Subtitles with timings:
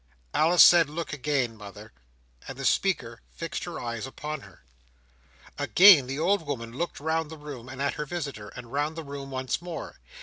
[0.33, 1.93] "Alice said look again, mother;"
[2.47, 4.63] and the speaker fixed her eyes upon her.
[5.59, 9.03] Again the old woman looked round the room, and at her visitor, and round the
[9.03, 9.99] room once more.